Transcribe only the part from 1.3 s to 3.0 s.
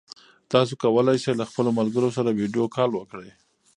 له خپلو ملګرو سره ویډیو کال